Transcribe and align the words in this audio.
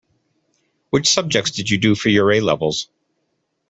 Which 0.89 1.09
subjects 1.09 1.51
did 1.51 1.69
you 1.69 1.77
do 1.77 1.93
for 1.93 2.09
your 2.09 2.31
A-levels? 2.31 2.89